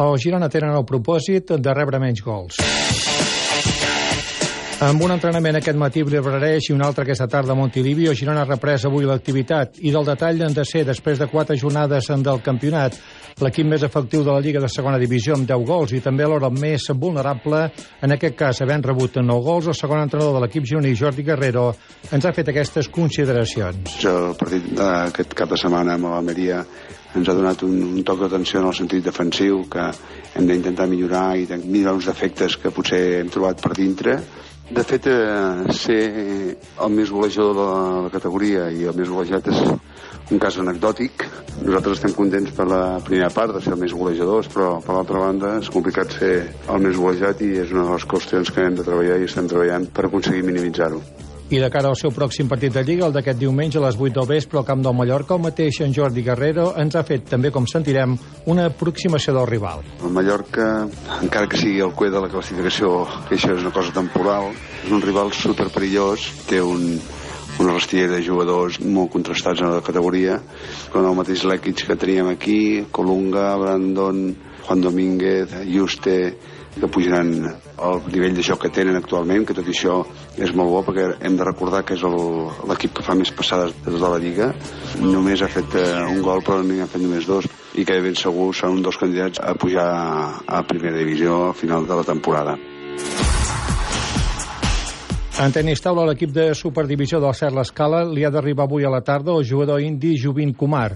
[0.00, 2.56] El Girona tenen el propòsit de rebre menys gols.
[4.80, 8.16] Amb un entrenament aquest matí a Brareix i un altre aquesta tarda a Montilivi, el
[8.16, 9.76] Girona ha reprès avui l'activitat.
[9.84, 12.96] I del detall han de ser, després de quatre jornades del campionat,
[13.44, 16.48] l'equip més efectiu de la Lliga de segona divisió amb 10 gols i també alhora
[16.48, 17.66] més vulnerable,
[18.00, 21.74] en aquest cas havent rebut 9 gols, el segon entrenador de l'equip gironí, Jordi Guerrero,
[22.08, 24.00] ens ha fet aquestes consideracions.
[24.08, 26.64] El partit d'aquest cap de setmana amb l'Almeria
[27.16, 29.88] ens ha donat un, un toc d'atenció en el sentit defensiu que
[30.36, 34.20] hem d'intentar millorar i millorar uns defectes que potser hem trobat per dintre
[34.70, 36.02] de fet, eh, ser
[36.78, 39.58] el més golejador de la, la categoria i el més golejat és
[40.30, 41.24] un cas anecdòtic.
[41.64, 45.24] Nosaltres estem contents per la primera part de ser el més golejadors, però per l'altra
[45.24, 46.32] banda és complicat ser
[46.70, 49.50] el més golejat i és una de les qüestions que hem de treballar i estem
[49.50, 51.02] treballant per aconseguir minimitzar-ho.
[51.50, 54.12] I de cara al seu pròxim partit de Lliga, el d'aquest diumenge a les 8
[54.20, 57.50] del vespre al camp del Mallorca, el mateix en Jordi Guerrero ens ha fet, també
[57.50, 58.14] com sentirem,
[58.46, 59.82] una aproximació del rival.
[59.98, 60.68] El Mallorca,
[61.16, 64.52] encara que sigui el cué de la classificació, que això és una cosa temporal,
[64.84, 67.00] és un rival superperillós, té un,
[67.58, 70.38] una rastilla de jugadors molt contrastats en la categoria,
[70.92, 74.22] com el mateix Lekic que teníem aquí, Colunga, Brandon,
[74.66, 76.16] Juan Domínguez, Juste,
[76.78, 79.96] que pujaran el nivell de joc que tenen actualment, que tot això
[80.38, 82.04] és molt bo perquè hem de recordar que és
[82.70, 84.52] l'equip que fa més passades de tota la Lliga.
[85.02, 88.18] Només ha fet eh, un gol però n'hi ha fet només dos i que ben
[88.18, 89.90] segur són un dels candidats a pujar
[90.46, 92.58] a primera divisió a final de la temporada.
[95.40, 99.00] En tenis taula, l'equip de Superdivisió del Cert l'Escala li ha d'arribar avui a la
[99.00, 100.90] tarda el jugador indi Jubin Kumar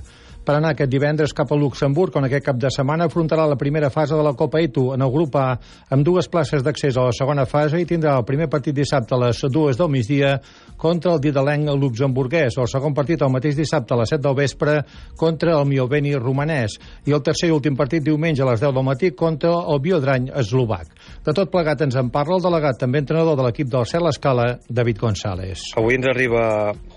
[0.45, 3.91] per anar aquest divendres cap a Luxemburg, on aquest cap de setmana afrontarà la primera
[3.91, 5.47] fase de la Copa ETU en el grup A,
[5.91, 9.21] amb dues places d'accés a la segona fase i tindrà el primer partit dissabte a
[9.27, 10.37] les dues del migdia
[10.77, 14.77] contra el didalenc luxemburguès, el segon partit el mateix dissabte a les 7 del vespre
[15.17, 16.77] contra el Mioveni romanès
[17.09, 20.31] i el tercer i últim partit diumenge a les 10 del matí contra el Biodrany
[20.43, 20.93] eslovac.
[21.25, 24.59] De tot plegat ens en parla el delegat, també entrenador de l'equip del Cel Escala,
[24.69, 25.71] David González.
[25.81, 26.45] Avui ens arriba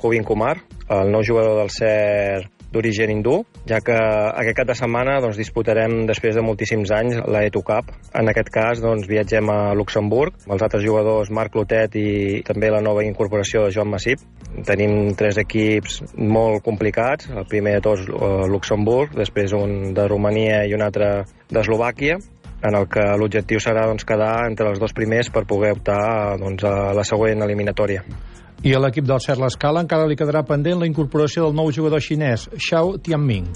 [0.02, 0.58] Jovin Kumar,
[0.90, 3.40] el nou jugador del CER d'origen hindú,
[3.70, 7.92] ja que aquest cap de setmana doncs, disputarem, després de moltíssims anys, la Eto Cup.
[8.18, 12.84] En aquest cas, doncs, viatgem a Luxemburg, els altres jugadors Marc Lotet i també la
[12.84, 14.24] nova incorporació de Joan Massip.
[14.68, 20.64] Tenim tres equips molt complicats, el primer de tots eh, Luxemburg, després un de Romania
[20.68, 21.12] i un altre
[21.54, 22.18] d'Eslovàquia,
[22.68, 26.66] en el que l'objectiu serà doncs, quedar entre els dos primers per poder optar doncs,
[26.66, 28.04] a la següent eliminatòria.
[28.66, 32.02] I a l'equip del Cert l'Escala encara li quedarà pendent la incorporació del nou jugador
[32.02, 33.52] xinès, Xiao Tianming.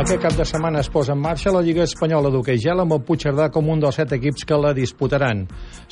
[0.00, 3.02] Aquest cap de setmana es posa en marxa la Lliga Espanyola d'Hockey Gel amb el
[3.04, 5.42] Puigcerdà com un dels set equips que la disputaran.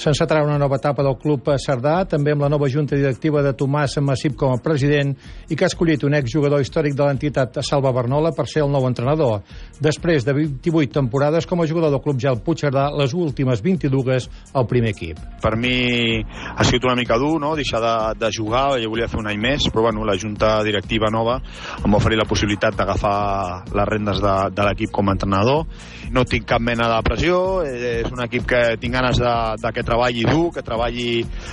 [0.01, 3.99] S'encetarà una nova etapa del club Cerdà, també amb la nova junta directiva de Tomàs
[4.01, 5.13] Massip com a president
[5.51, 8.87] i que ha escollit un exjugador històric de l'entitat Salva Bernola per ser el nou
[8.89, 9.43] entrenador.
[9.77, 14.69] Després de 28 temporades com a jugador del club Gel Puigcerdà, les últimes 22 al
[14.73, 15.21] primer equip.
[15.45, 17.53] Per mi ha sigut una mica dur no?
[17.61, 17.95] deixar de,
[18.25, 21.43] de jugar, jo volia fer un any més, però bueno, la junta directiva nova
[21.85, 25.67] em va oferir la possibilitat d'agafar la rendes de, de l'equip com a entrenador.
[26.15, 29.73] No tinc cap mena de pressió, eh, és un equip que tinc ganes de, de
[29.75, 31.11] que treballi dur, que treballi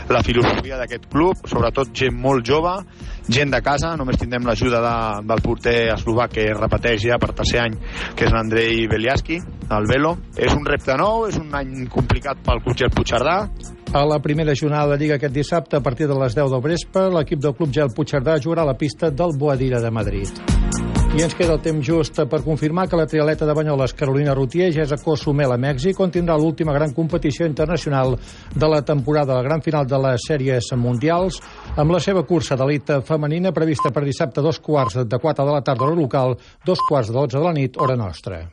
[0.10, 2.78] la filosofia d'aquest club, sobretot gent molt jove,
[3.28, 4.98] gent de casa, només tindrem l'ajuda de,
[5.28, 7.80] del porter eslovac que repeteix ja per tercer any,
[8.16, 9.42] que és l'Andrei Beliaski,
[9.76, 10.16] el Velo.
[10.38, 13.40] És un repte nou, és un any complicat pel Club Puigcerdà,
[13.96, 17.08] a la primera jornada de Lliga aquest dissabte, a partir de les 10 del vespre,
[17.16, 20.65] l'equip del Club Gel Puigcerdà jugarà a la pista del Boadira de Madrid.
[21.16, 24.66] I ens queda el temps just per confirmar que la trialeta de Banyoles Carolina Rutier
[24.76, 28.18] ja és a Cozumel, a Mèxic, on tindrà l'última gran competició internacional
[28.52, 31.40] de la temporada, la gran final de les sèries mundials,
[31.80, 35.64] amb la seva cursa d'elit femenina prevista per dissabte dos quarts de quatre de la
[35.64, 36.36] tarda hora local,
[36.68, 38.44] dos quarts de dotze de la nit, hora nostra.